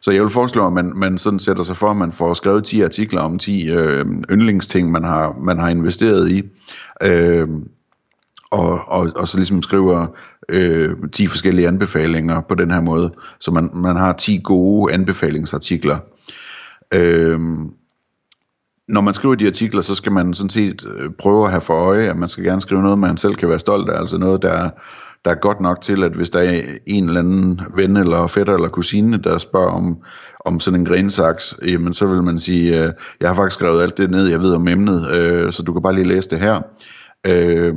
Så 0.00 0.10
jeg 0.10 0.22
vil 0.22 0.30
foreslå, 0.30 0.66
at 0.66 0.72
man, 0.72 0.92
man 0.96 1.18
sådan 1.18 1.38
sætter 1.38 1.62
sig 1.62 1.76
for, 1.76 1.90
at 1.90 1.96
man 1.96 2.12
får 2.12 2.34
skrevet 2.34 2.64
10 2.64 2.82
artikler 2.82 3.20
om 3.20 3.38
10 3.38 3.70
øh, 3.70 4.06
yndlingsting, 4.30 4.90
man 4.90 5.04
har, 5.04 5.36
man 5.40 5.58
har 5.58 5.68
investeret 5.68 6.30
i. 6.30 6.42
Øh, 7.02 7.48
og, 8.50 8.88
og, 8.88 9.12
og 9.16 9.28
så 9.28 9.36
ligesom 9.36 9.62
skriver 9.62 10.06
øh, 10.48 10.96
10 11.12 11.26
forskellige 11.26 11.68
anbefalinger 11.68 12.40
på 12.40 12.54
den 12.54 12.70
her 12.70 12.80
måde. 12.80 13.12
Så 13.40 13.50
man, 13.50 13.70
man 13.74 13.96
har 13.96 14.12
10 14.12 14.40
gode 14.44 14.94
anbefalingsartikler. 14.94 15.98
Øh, 16.94 17.40
når 18.88 19.00
man 19.00 19.14
skriver 19.14 19.34
de 19.34 19.46
artikler, 19.46 19.82
så 19.82 19.94
skal 19.94 20.12
man 20.12 20.34
sådan 20.34 20.50
set 20.50 20.86
øh, 20.96 21.10
prøve 21.18 21.44
at 21.44 21.50
have 21.50 21.60
for 21.60 21.74
øje, 21.74 22.10
at 22.10 22.16
man 22.16 22.28
skal 22.28 22.44
gerne 22.44 22.60
skrive 22.60 22.82
noget, 22.82 22.98
man 22.98 23.16
selv 23.16 23.34
kan 23.34 23.48
være 23.48 23.58
stolt 23.58 23.90
af, 23.90 24.00
altså 24.00 24.18
noget, 24.18 24.42
der, 24.42 24.70
der 25.24 25.30
er 25.30 25.40
godt 25.40 25.60
nok 25.60 25.80
til, 25.80 26.04
at 26.04 26.12
hvis 26.12 26.30
der 26.30 26.40
er 26.40 26.62
en 26.86 27.04
eller 27.04 27.20
anden 27.20 27.60
ven 27.74 27.96
eller 27.96 28.26
fætter 28.26 28.54
eller 28.54 28.68
kusine, 28.68 29.18
der 29.18 29.38
spørger 29.38 29.70
om, 29.70 29.98
om 30.44 30.60
sådan 30.60 30.80
en 30.80 30.86
grensaks, 30.86 31.56
jamen 31.66 31.94
så 31.94 32.06
vil 32.06 32.22
man 32.22 32.38
sige, 32.38 32.84
øh, 32.84 32.92
jeg 33.20 33.28
har 33.28 33.34
faktisk 33.34 33.54
skrevet 33.54 33.82
alt 33.82 33.98
det 33.98 34.10
ned, 34.10 34.26
jeg 34.26 34.40
ved 34.40 34.54
om 34.54 34.68
emnet, 34.68 35.10
øh, 35.10 35.52
så 35.52 35.62
du 35.62 35.72
kan 35.72 35.82
bare 35.82 35.94
lige 35.94 36.08
læse 36.08 36.30
det 36.30 36.40
her. 36.40 36.62
Øh, 37.26 37.74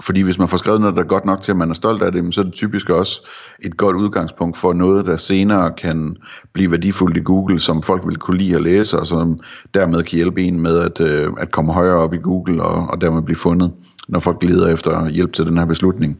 fordi 0.00 0.20
hvis 0.20 0.38
man 0.38 0.48
får 0.48 0.56
skrevet 0.56 0.80
noget, 0.80 0.96
der 0.96 1.02
er 1.02 1.06
godt 1.06 1.24
nok 1.24 1.42
til, 1.42 1.52
at 1.52 1.58
man 1.58 1.70
er 1.70 1.74
stolt 1.74 2.02
af 2.02 2.12
det, 2.12 2.34
så 2.34 2.40
er 2.40 2.44
det 2.44 2.54
typisk 2.54 2.90
også 2.90 3.28
et 3.58 3.76
godt 3.76 3.96
udgangspunkt 3.96 4.56
for 4.56 4.72
noget, 4.72 5.06
der 5.06 5.16
senere 5.16 5.72
kan 5.72 6.16
blive 6.52 6.70
værdifuldt 6.70 7.16
i 7.16 7.20
Google, 7.20 7.60
som 7.60 7.82
folk 7.82 8.06
vil 8.06 8.16
kunne 8.16 8.38
lide 8.38 8.54
at 8.54 8.62
læse, 8.62 8.98
og 8.98 9.06
som 9.06 9.38
dermed 9.74 10.02
kan 10.02 10.16
hjælpe 10.16 10.42
en 10.42 10.60
med 10.60 10.78
at, 10.78 11.00
øh, 11.00 11.32
at 11.38 11.50
komme 11.50 11.72
højere 11.72 11.96
op 11.96 12.14
i 12.14 12.18
Google, 12.18 12.62
og, 12.62 12.90
og 12.90 13.00
dermed 13.00 13.22
blive 13.22 13.36
fundet, 13.36 13.72
når 14.08 14.18
folk 14.18 14.42
leder 14.42 14.72
efter 14.72 15.08
hjælp 15.08 15.32
til 15.32 15.46
den 15.46 15.58
her 15.58 15.64
beslutning. 15.64 16.18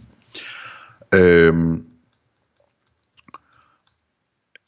Øhm, 1.15 1.85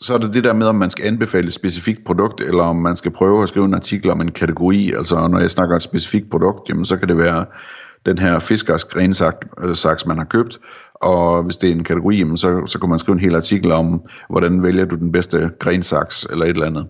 så 0.00 0.14
er 0.14 0.19
det 0.19 0.35
det 0.35 0.45
der 0.45 0.52
med, 0.52 0.66
om 0.66 0.75
man 0.75 0.90
skal 0.90 1.07
anbefale 1.07 1.47
et 1.47 1.54
specifikt 1.54 2.04
produkt, 2.04 2.40
eller 2.40 2.64
om 2.64 2.76
man 2.76 2.97
skal 2.97 3.11
prøve 3.11 3.42
at 3.42 3.49
skrive 3.49 3.64
en 3.64 3.75
artikel 3.75 4.11
om 4.11 4.21
en 4.21 4.31
kategori. 4.31 4.92
Altså 4.92 5.28
når 5.28 5.38
jeg 5.38 5.50
snakker 5.50 5.75
om 5.75 5.76
et 5.76 5.83
specifikt 5.83 6.31
produkt, 6.31 6.69
jamen, 6.69 6.85
så 6.85 6.97
kan 6.97 7.09
det 7.09 7.19
være 7.19 7.45
den 8.06 8.18
her 8.18 8.38
fiskers 8.38 8.85
grensaks, 8.85 10.02
øh, 10.02 10.09
man 10.09 10.18
har 10.18 10.25
købt, 10.25 10.61
og 10.94 11.42
hvis 11.42 11.56
det 11.56 11.71
er 11.71 11.75
en 11.75 11.85
kategori, 11.85 12.25
så, 12.37 12.62
så 12.66 12.78
kan 12.78 12.88
man 12.88 12.99
skrive 12.99 13.14
en 13.14 13.25
hel 13.25 13.35
artikel 13.35 13.73
om, 13.73 14.02
hvordan 14.30 14.62
vælger 14.62 14.85
du 14.85 14.97
den 14.97 15.12
bedste 15.12 15.50
grensaks, 15.59 16.26
eller 16.30 16.44
et 16.44 16.50
eller 16.50 16.66
andet. 16.66 16.87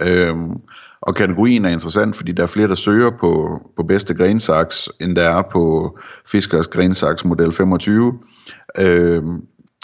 Øhm, 0.00 0.52
og 1.00 1.14
kategorien 1.14 1.64
er 1.64 1.70
interessant, 1.70 2.16
fordi 2.16 2.32
der 2.32 2.42
er 2.42 2.46
flere, 2.46 2.68
der 2.68 2.74
søger 2.74 3.10
på, 3.20 3.60
på 3.76 3.82
bedste 3.82 4.14
grensaks, 4.14 4.88
end 5.00 5.16
der 5.16 5.22
er 5.22 5.42
på 5.52 5.98
fiskers 6.26 6.66
grensaks 6.66 7.24
model 7.24 7.52
25. 7.52 8.18
Øhm, 8.80 9.40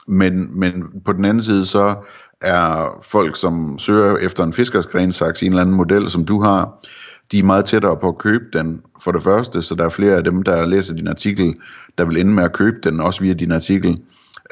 men, 0.09 0.61
men 0.61 0.85
på 1.05 1.13
den 1.13 1.25
anden 1.25 1.43
side, 1.43 1.65
så 1.65 1.97
er 2.41 2.99
folk, 3.03 3.37
som 3.37 3.79
søger 3.79 4.17
efter 4.17 4.45
en 4.45 4.53
fiskers 4.53 4.87
grensaks 4.87 5.43
i 5.43 5.47
en 5.47 5.53
eller 5.53 5.63
anden 5.63 5.77
model, 5.77 6.11
som 6.11 6.25
du 6.25 6.43
har, 6.43 6.87
de 7.33 7.39
er 7.39 7.43
meget 7.43 7.65
tættere 7.65 7.97
på 7.97 8.09
at 8.09 8.19
købe 8.19 8.45
den 8.53 8.83
for 9.05 9.13
det 9.13 9.23
første, 9.23 9.63
så 9.63 9.75
der 9.75 9.85
er 9.85 9.89
flere 9.89 10.17
af 10.17 10.25
dem, 10.25 10.43
der 10.43 10.67
læser 10.67 10.95
din 10.95 11.09
artikel, 11.09 11.55
der 11.99 12.05
vil 12.05 12.17
ende 12.17 12.33
med 12.33 12.45
at 12.45 12.53
købe 12.53 12.77
den, 12.83 13.01
også 13.01 13.21
via 13.21 13.33
din 13.33 13.53
artikel. 13.53 13.99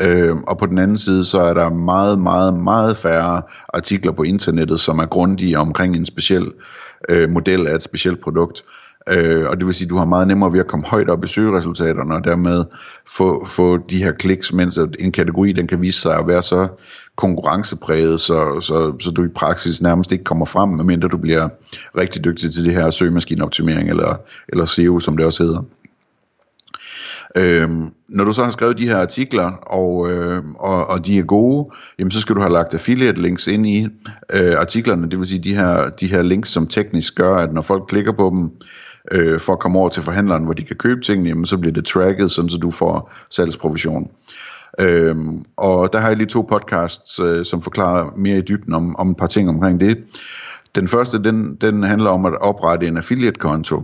Øh, 0.01 0.37
og 0.37 0.59
på 0.59 0.67
den 0.67 0.79
anden 0.79 0.97
side, 0.97 1.25
så 1.25 1.41
er 1.41 1.55
der 1.55 1.71
meget, 1.71 2.19
meget, 2.19 2.55
meget 2.55 2.97
færre 2.97 3.43
artikler 3.69 4.13
på 4.13 4.23
internettet, 4.23 4.81
som 4.81 4.99
er 4.99 5.07
grundige 5.07 5.59
omkring 5.59 5.97
en 5.97 6.07
speciel 6.07 6.53
øh, 7.09 7.31
model 7.31 7.67
af 7.67 7.75
et 7.75 7.83
specielt 7.83 8.21
produkt. 8.21 8.63
Øh, 8.63 8.88
Øh, 9.11 9.51
og 9.51 9.57
det 9.57 9.67
vil 9.67 9.75
sige, 9.75 9.87
at 9.87 9.91
du 9.91 9.97
har 9.97 10.05
meget 10.05 10.29
nemmere 10.29 10.53
ved 10.53 10.61
at 10.61 10.67
komme 10.67 10.87
højt 10.87 11.11
op 11.11 11.25
i 11.25 11.27
søgeresultaterne, 11.27 12.15
og 12.15 12.25
dermed 12.25 12.65
få, 13.07 13.45
få 13.47 13.77
de 13.77 14.03
her 14.03 14.13
kliks, 14.13 14.53
mens 14.53 14.79
en 14.99 15.13
kategori 15.13 15.53
den 15.53 15.67
kan 15.67 15.81
vise 15.81 16.01
sig 16.01 16.17
at 16.17 16.27
være 16.27 16.43
så 16.43 16.69
konkurrencepræget, 17.17 18.21
så, 18.21 18.61
så, 18.61 18.95
så 19.01 19.11
du 19.11 19.25
i 19.25 19.29
praksis 19.29 19.83
nærmest 19.83 20.13
ikke 20.13 20.25
kommer 20.25 20.47
frem, 20.47 20.69
medmindre 20.69 21.09
du 21.09 21.17
bliver 21.17 21.49
rigtig 21.97 22.25
dygtig 22.25 22.53
til 22.53 22.65
det 22.65 22.75
her 22.75 22.91
søgemaskineoptimering, 22.91 23.91
eller, 23.91 24.17
eller 24.49 24.65
SEO, 24.65 24.99
som 24.99 25.17
det 25.17 25.27
også 25.27 25.43
hedder. 25.43 25.63
Øhm, 27.37 27.93
når 28.09 28.25
du 28.25 28.33
så 28.33 28.45
har 28.45 28.51
skrevet 28.51 28.79
de 28.79 28.89
her 28.89 28.97
artikler, 28.97 29.51
og, 29.51 30.11
øh, 30.11 30.43
og, 30.59 30.87
og 30.87 31.07
de 31.07 31.19
er 31.19 31.23
gode, 31.23 31.71
jamen 31.99 32.11
så 32.11 32.21
skal 32.21 32.37
du 32.37 32.41
have 32.41 32.53
lagt 32.53 32.75
affiliate 32.75 33.23
links 33.23 33.47
ind 33.47 33.67
i 33.67 33.89
øh, 34.35 34.55
artiklerne, 34.59 35.11
det 35.11 35.19
vil 35.19 35.27
sige 35.27 35.43
de 35.43 35.55
her, 35.55 35.91
de 35.91 36.07
her 36.07 36.23
links, 36.23 36.51
som 36.51 36.67
teknisk 36.67 37.15
gør, 37.15 37.37
at 37.37 37.53
når 37.53 37.63
folk 37.63 37.85
klikker 37.89 38.13
på 38.13 38.31
dem, 38.31 38.51
øh, 39.11 39.41
for 39.41 39.53
at 39.53 39.59
komme 39.59 39.79
over 39.79 39.89
til 39.89 40.03
forhandleren, 40.03 40.45
hvor 40.45 40.53
de 40.53 40.65
kan 40.65 40.77
købe 40.77 41.01
tingene, 41.01 41.29
jamen 41.29 41.47
så 41.47 41.59
bliver 41.59 41.73
det 41.73 41.85
tracket, 41.85 42.31
sådan 42.31 42.49
så 42.49 42.57
du 42.57 42.71
får 42.71 43.13
salgsprovision. 43.31 44.11
Øhm, 44.79 45.45
og 45.57 45.93
der 45.93 45.99
har 45.99 46.09
jeg 46.09 46.17
lige 46.17 46.27
to 46.27 46.43
podcasts, 46.43 47.21
øh, 47.21 47.45
som 47.45 47.63
forklarer 47.63 48.11
mere 48.17 48.39
i 48.39 48.43
dybden 48.43 48.75
om, 48.75 48.97
om 48.97 49.11
et 49.11 49.17
par 49.17 49.27
ting 49.27 49.49
omkring 49.49 49.81
det. 49.81 49.99
Den 50.75 50.89
første, 50.89 51.23
den, 51.23 51.55
den 51.55 51.83
handler 51.83 52.11
om 52.11 52.27
at 52.27 52.41
oprette 52.41 52.87
en 52.87 52.97
affiliate-konto. 52.97 53.83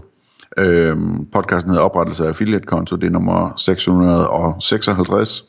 Øhm, 0.58 1.26
podcasten 1.32 1.70
hedder 1.70 1.84
Oprettelse 1.84 2.24
af 2.24 2.28
affiliate-konto, 2.28 2.96
det 2.96 3.06
er 3.06 3.10
nummer 3.10 3.52
656, 3.56 5.44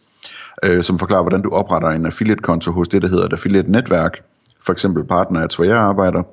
øh, 0.63 0.83
som 0.83 0.99
forklarer, 0.99 1.21
hvordan 1.21 1.41
du 1.41 1.49
opretter 1.49 1.89
en 1.89 2.05
affiliate-konto 2.05 2.71
hos 2.71 2.87
det, 2.87 3.01
der 3.01 3.07
hedder 3.07 3.25
et 3.25 3.33
affiliate-netværk, 3.33 4.23
for 4.65 4.71
eksempel 4.71 5.03
partner, 5.03 5.55
hvor 5.55 5.65
jeg 5.65 5.77
arbejder. 5.77 6.23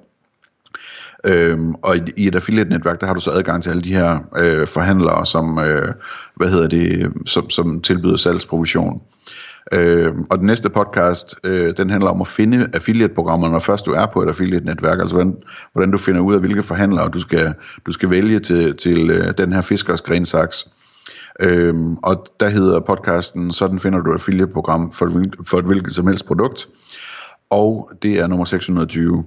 Øhm, 1.24 1.74
og 1.74 1.96
i, 1.96 2.00
i 2.16 2.26
et 2.26 2.34
affiliate-netværk, 2.34 3.00
der 3.00 3.06
har 3.06 3.14
du 3.14 3.20
så 3.20 3.30
adgang 3.30 3.62
til 3.62 3.70
alle 3.70 3.82
de 3.82 3.94
her 3.94 4.18
øh, 4.36 4.66
forhandlere, 4.66 5.26
som, 5.26 5.58
øh, 5.58 5.94
hvad 6.34 6.48
hedder 6.48 6.68
det, 6.68 7.12
som, 7.26 7.50
som 7.50 7.80
tilbyder 7.80 8.16
salgsprovision. 8.16 9.02
Øh, 9.72 10.12
og 10.30 10.38
den 10.38 10.46
næste 10.46 10.70
podcast, 10.70 11.34
øh, 11.44 11.76
den 11.76 11.90
handler 11.90 12.10
om 12.10 12.20
at 12.20 12.28
finde 12.28 12.68
affiliate-programmer, 12.72 13.48
når 13.48 13.58
først 13.58 13.86
du 13.86 13.92
er 13.92 14.06
på 14.06 14.22
et 14.22 14.28
affiliate-netværk, 14.28 15.00
altså 15.00 15.14
hvordan, 15.14 15.36
hvordan 15.72 15.90
du 15.90 15.98
finder 15.98 16.20
ud 16.20 16.34
af, 16.34 16.40
hvilke 16.40 16.62
forhandlere 16.62 17.08
du 17.08 17.18
skal, 17.18 17.54
du 17.86 17.92
skal 17.92 18.10
vælge 18.10 18.40
til, 18.40 18.76
til 18.76 19.10
øh, 19.10 19.34
den 19.38 19.52
her 19.52 19.60
fiskers 19.60 20.00
grensaks. 20.00 20.68
Øhm, 21.40 21.94
og 21.94 22.26
der 22.40 22.48
hedder 22.48 22.80
podcasten, 22.80 23.52
sådan 23.52 23.78
finder 23.78 24.00
du 24.00 24.10
et 24.10 24.14
affiliate-program 24.14 24.92
for, 24.92 25.22
for 25.46 25.58
et 25.58 25.64
hvilket 25.64 25.92
som 25.92 26.06
helst 26.06 26.26
produkt, 26.26 26.68
og 27.50 27.90
det 28.02 28.20
er 28.20 28.26
nummer 28.26 28.44
620. 28.44 29.24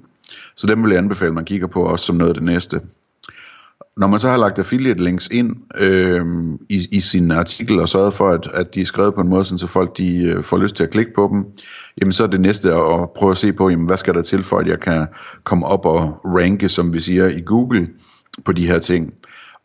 Så 0.58 0.68
dem 0.68 0.84
vil 0.84 0.90
jeg 0.90 0.98
anbefale, 0.98 1.30
at 1.30 1.36
man 1.36 1.46
kigger 1.46 1.68
på 1.68 1.84
også 1.84 2.06
som 2.06 2.16
noget 2.16 2.30
af 2.30 2.34
det 2.34 2.44
næste. 2.44 2.82
Når 3.98 4.08
man 4.08 4.20
så 4.20 4.30
har 4.30 4.38
lagt 4.38 4.60
affiliate 4.60 5.04
links 5.04 5.28
ind 5.28 5.56
øh, 5.78 6.26
i, 6.70 6.88
i 6.92 7.02
sin 7.02 7.32
artikel 7.32 7.80
og 7.80 7.90
sørget 7.90 8.14
for, 8.14 8.30
at, 8.30 8.48
at 8.54 8.76
de 8.76 8.82
er 8.82 8.86
skrevet 8.86 9.16
på 9.16 9.22
en 9.22 9.28
måde, 9.28 9.46
så 9.46 9.68
folk 9.68 9.98
de, 9.98 10.18
øh, 10.18 10.44
får 10.44 10.58
lyst 10.58 10.76
til 10.76 10.84
at 10.84 10.90
klikke 10.90 11.14
på 11.16 11.30
dem, 11.32 11.46
jamen 12.02 12.12
så 12.12 12.24
er 12.24 12.28
det 12.28 12.42
næste 12.42 12.74
at 12.74 13.10
prøve 13.16 13.32
at 13.32 13.38
se 13.38 13.54
på, 13.54 13.70
jamen, 13.70 13.86
hvad 13.86 13.98
skal 13.98 14.14
der 14.14 14.22
til 14.22 14.44
for, 14.44 14.58
at 14.58 14.68
jeg 14.68 14.80
kan 14.80 15.08
komme 15.44 15.66
op 15.66 15.86
og 15.86 16.22
ranke, 16.26 16.70
som 16.70 16.94
vi 16.94 17.00
siger, 17.00 17.28
i 17.28 17.42
Google 17.46 17.88
på 18.46 18.52
de 18.52 18.68
her 18.68 18.80
ting. 18.80 19.14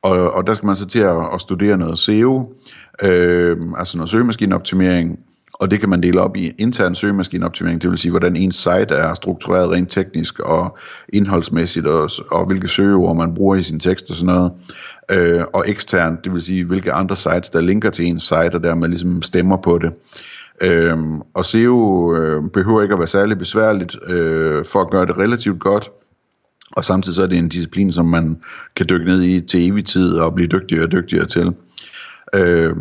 Og, 0.03 0.33
og 0.33 0.47
der 0.47 0.55
skal 0.55 0.67
man 0.67 0.77
så 0.77 0.87
til 0.87 0.99
at, 0.99 1.35
at 1.35 1.41
studere 1.41 1.77
noget 1.77 1.99
SEO, 1.99 2.55
øh, 3.03 3.57
altså 3.79 3.99
noget 3.99 4.11
søgemaskineoptimering, 4.11 5.19
og 5.61 5.71
det 5.71 5.81
kan 5.81 5.89
man 5.89 6.03
dele 6.03 6.21
op 6.21 6.37
i 6.37 6.53
intern 6.59 6.95
søgemaskineoptimering, 6.95 7.83
det 7.83 7.91
vil 7.91 7.99
sige, 7.99 8.11
hvordan 8.11 8.37
ens 8.37 8.57
site 8.57 8.95
er 8.95 9.15
struktureret 9.15 9.71
rent 9.71 9.91
teknisk 9.91 10.39
og 10.39 10.79
indholdsmæssigt, 11.09 11.87
og, 11.87 12.11
og 12.31 12.47
hvilke 12.47 12.69
søgeord 12.69 13.17
man 13.17 13.35
bruger 13.35 13.57
i 13.57 13.63
sin 13.63 13.81
tekst 13.81 14.11
og 14.11 14.17
sådan 14.17 14.35
noget. 14.35 14.53
Øh, 15.11 15.45
og 15.53 15.65
ekstern, 15.69 16.19
det 16.25 16.33
vil 16.33 16.41
sige, 16.41 16.65
hvilke 16.65 16.93
andre 16.93 17.17
sites, 17.17 17.51
der 17.51 17.61
linker 17.61 17.91
til 17.91 18.07
ens 18.07 18.23
site, 18.23 18.55
og 18.55 18.63
dermed 18.63 18.89
ligesom 18.89 19.23
stemmer 19.23 19.57
på 19.57 19.79
det. 19.79 19.93
Øh, 20.61 20.99
og 21.35 21.45
SEO 21.45 22.15
øh, 22.17 22.43
behøver 22.51 22.83
ikke 22.83 22.93
at 22.93 22.99
være 22.99 23.09
særlig 23.09 23.39
besværligt 23.39 23.97
øh, 24.07 24.65
for 24.65 24.81
at 24.81 24.91
gøre 24.91 25.07
det 25.07 25.19
relativt 25.19 25.61
godt. 25.61 25.91
Og 26.77 26.85
samtidig 26.85 27.17
så 27.17 27.23
er 27.23 27.27
det 27.27 27.39
en 27.39 27.49
disciplin, 27.49 27.93
som 27.93 28.07
man 28.07 28.41
kan 28.77 28.87
dykke 28.91 29.05
ned 29.05 29.23
i 29.23 29.41
til 29.41 29.69
evig 29.69 29.85
tid 29.85 30.13
og 30.13 30.35
blive 30.35 30.49
dygtigere 30.49 30.85
og 30.85 30.93
dygtigere 30.93 31.27
til. 31.27 31.55
Øh, 32.35 32.77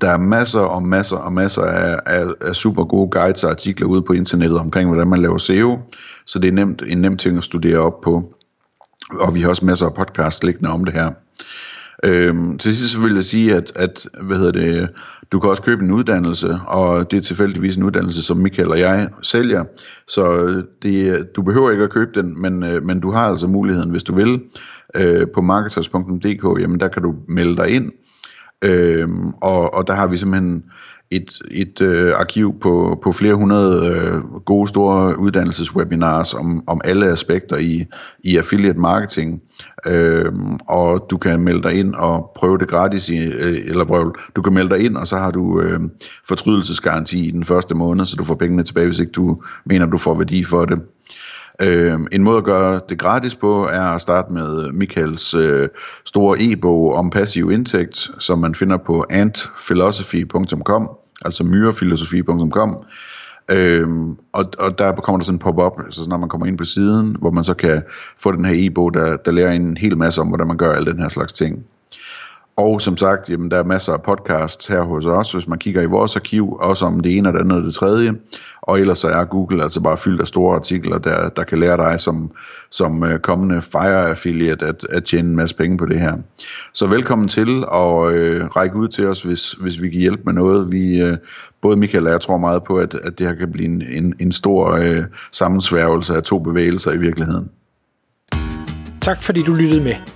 der 0.00 0.10
er 0.10 0.18
masser 0.18 0.60
og 0.60 0.82
masser 0.82 1.16
og 1.16 1.32
masser 1.32 1.62
af, 1.62 2.00
af, 2.06 2.26
af 2.40 2.56
super 2.56 2.84
gode 2.84 3.10
guides 3.10 3.44
og 3.44 3.50
artikler 3.50 3.86
ude 3.86 4.02
på 4.02 4.12
internettet 4.12 4.58
omkring, 4.58 4.88
hvordan 4.88 5.08
man 5.08 5.22
laver 5.22 5.38
SEO, 5.38 5.78
så 6.26 6.38
det 6.38 6.48
er 6.48 6.52
nemt, 6.52 6.82
en 6.86 6.98
nem 6.98 7.16
ting 7.16 7.38
at 7.38 7.44
studere 7.44 7.78
op 7.78 8.00
på. 8.00 8.32
Og 9.10 9.34
vi 9.34 9.40
har 9.40 9.48
også 9.48 9.64
masser 9.64 9.86
af 9.86 9.94
podcasts 9.94 10.44
liggende 10.44 10.70
om 10.70 10.84
det 10.84 10.94
her. 10.94 11.10
Øhm, 12.04 12.58
til 12.58 12.76
sidst 12.76 13.02
vil 13.02 13.14
jeg 13.14 13.24
sige, 13.24 13.54
at, 13.54 13.72
at 13.74 14.08
hvad 14.22 14.36
hedder 14.36 14.52
det, 14.52 14.88
du 15.32 15.40
kan 15.40 15.50
også 15.50 15.62
købe 15.62 15.84
en 15.84 15.90
uddannelse, 15.90 16.58
og 16.66 17.10
det 17.10 17.16
er 17.16 17.20
tilfældigvis 17.20 17.76
en 17.76 17.82
uddannelse, 17.82 18.22
som 18.22 18.36
Michael 18.36 18.68
og 18.68 18.78
jeg 18.78 19.08
sælger. 19.22 19.64
Så 20.08 20.36
øh, 20.36 20.64
det, 20.82 21.26
du 21.36 21.42
behøver 21.42 21.70
ikke 21.70 21.84
at 21.84 21.90
købe 21.90 22.10
den, 22.14 22.42
men, 22.42 22.62
øh, 22.62 22.82
men 22.82 23.00
du 23.00 23.10
har 23.10 23.28
altså 23.28 23.46
muligheden, 23.46 23.90
hvis 23.90 24.04
du 24.04 24.14
vil, 24.14 24.40
øh, 24.94 25.26
på 25.34 25.42
marketers.dk, 25.42 26.60
jamen 26.60 26.80
der 26.80 26.88
kan 26.88 27.02
du 27.02 27.14
melde 27.28 27.56
dig 27.56 27.68
ind, 27.68 27.92
Øhm, 28.64 29.28
og, 29.28 29.74
og 29.74 29.86
der 29.86 29.94
har 29.94 30.06
vi 30.06 30.16
simpelthen 30.16 30.64
et, 31.10 31.38
et 31.50 31.80
øh, 31.80 32.14
arkiv 32.16 32.60
på, 32.60 33.00
på 33.02 33.12
flere 33.12 33.34
hundrede 33.34 33.86
øh, 33.88 34.22
gode 34.22 34.68
store 34.68 35.18
uddannelseswebinars 35.18 36.34
om, 36.34 36.64
om 36.66 36.80
alle 36.84 37.06
aspekter 37.06 37.56
i, 37.56 37.86
i 38.24 38.36
affiliate 38.36 38.78
marketing. 38.78 39.42
Øhm, 39.86 40.58
og 40.68 41.06
du 41.10 41.16
kan 41.16 41.40
melde 41.40 41.62
dig 41.62 41.72
ind 41.72 41.94
og 41.94 42.32
prøve 42.36 42.58
det 42.58 42.68
gratis, 42.68 43.08
i, 43.08 43.18
øh, 43.18 43.58
eller 43.66 43.84
prøv, 43.84 44.16
du 44.36 44.42
kan 44.42 44.52
melde 44.52 44.70
dig 44.70 44.84
ind, 44.84 44.96
og 44.96 45.06
så 45.06 45.16
har 45.16 45.30
du 45.30 45.60
øh, 45.60 45.80
fortrydelsesgaranti 46.28 47.28
i 47.28 47.30
den 47.30 47.44
første 47.44 47.74
måned, 47.74 48.06
så 48.06 48.16
du 48.16 48.24
får 48.24 48.34
pengene 48.34 48.62
tilbage, 48.62 48.86
hvis 48.86 48.98
ikke 48.98 49.12
du 49.12 49.42
mener, 49.66 49.86
du 49.86 49.98
får 49.98 50.14
værdi 50.14 50.44
for 50.44 50.64
det. 50.64 50.78
Øh, 51.62 52.00
en 52.12 52.22
måde 52.22 52.38
at 52.38 52.44
gøre 52.44 52.80
det 52.88 52.98
gratis 52.98 53.34
på 53.34 53.66
er 53.66 53.82
at 53.82 54.00
starte 54.00 54.32
med 54.32 54.72
Michaels 54.72 55.34
øh, 55.34 55.68
store 56.04 56.36
e-bog 56.40 56.94
om 56.94 57.10
passiv 57.10 57.50
indtægt, 57.50 58.10
som 58.18 58.38
man 58.38 58.54
finder 58.54 58.76
på 58.76 59.04
antphilosophy.com, 59.10 60.90
altså 61.24 61.44
myrefilosofi.com. 61.44 62.84
Øhm, 63.50 64.16
og, 64.32 64.44
og 64.58 64.78
der 64.78 64.92
kommer 64.92 65.18
der 65.18 65.24
sådan 65.24 65.34
en 65.34 65.38
pop-up, 65.38 65.72
altså 65.84 66.04
så 66.04 66.10
når 66.10 66.16
man 66.16 66.28
kommer 66.28 66.46
ind 66.46 66.58
på 66.58 66.64
siden, 66.64 67.16
hvor 67.18 67.30
man 67.30 67.44
så 67.44 67.54
kan 67.54 67.82
få 68.18 68.32
den 68.32 68.44
her 68.44 68.54
e-bog, 68.56 68.94
der, 68.94 69.16
der 69.16 69.30
lærer 69.30 69.52
en 69.52 69.76
hel 69.76 69.98
masse 69.98 70.20
om, 70.20 70.28
hvordan 70.28 70.46
man 70.46 70.56
gør 70.56 70.72
alle 70.72 70.92
den 70.92 71.00
her 71.00 71.08
slags 71.08 71.32
ting. 71.32 71.66
Og 72.56 72.80
som 72.80 72.96
sagt, 72.96 73.30
jamen, 73.30 73.50
der 73.50 73.58
er 73.58 73.64
masser 73.64 73.92
af 73.92 74.02
podcasts 74.02 74.66
her 74.66 74.82
hos 74.82 75.06
os, 75.06 75.32
hvis 75.32 75.48
man 75.48 75.58
kigger 75.58 75.82
i 75.82 75.86
vores 75.86 76.16
arkiv, 76.16 76.56
også 76.60 76.86
om 76.86 77.00
det 77.00 77.16
ene 77.16 77.28
og 77.28 77.32
det 77.32 77.40
andet 77.40 77.58
og 77.58 77.64
det 77.64 77.74
tredje. 77.74 78.14
Og 78.62 78.80
ellers 78.80 78.98
så 78.98 79.08
er 79.08 79.24
Google 79.24 79.62
altså 79.62 79.80
bare 79.80 79.96
fyldt 79.96 80.20
af 80.20 80.26
store 80.26 80.56
artikler, 80.56 80.98
der, 80.98 81.28
der 81.28 81.44
kan 81.44 81.58
lære 81.58 81.76
dig 81.76 82.00
som, 82.00 82.30
som 82.70 83.04
øh, 83.04 83.18
kommende 83.18 83.62
Fire 83.62 84.08
affiliate 84.08 84.66
at, 84.66 84.86
at 84.90 85.04
tjene 85.04 85.28
en 85.28 85.36
masse 85.36 85.56
penge 85.56 85.78
på 85.78 85.86
det 85.86 86.00
her. 86.00 86.16
Så 86.72 86.86
velkommen 86.86 87.28
til 87.28 87.64
og 87.66 88.12
øh, 88.12 88.46
række 88.46 88.76
ud 88.76 88.88
til 88.88 89.06
os, 89.06 89.22
hvis, 89.22 89.52
hvis 89.52 89.82
vi 89.82 89.90
kan 89.90 90.00
hjælpe 90.00 90.22
med 90.24 90.32
noget. 90.32 90.72
Vi, 90.72 91.02
øh, 91.02 91.16
både 91.62 91.76
Michael 91.76 92.06
og 92.06 92.12
jeg 92.12 92.20
tror 92.20 92.36
meget 92.36 92.64
på, 92.64 92.78
at, 92.78 92.94
at 92.94 93.18
det 93.18 93.26
her 93.26 93.34
kan 93.34 93.52
blive 93.52 93.68
en, 93.68 93.82
en, 93.82 94.14
en 94.20 94.32
stor 94.32 94.72
øh, 94.72 95.04
sammensværgelse 95.32 96.14
af 96.14 96.22
to 96.22 96.38
bevægelser 96.38 96.92
i 96.92 96.98
virkeligheden. 96.98 97.50
Tak 99.00 99.22
fordi 99.22 99.42
du 99.42 99.54
lyttede 99.54 99.84
med. 99.84 100.15